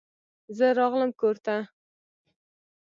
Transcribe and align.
زه 0.57 0.65
راغلم 0.79 1.11
کور 1.19 1.35
ته. 1.45 1.55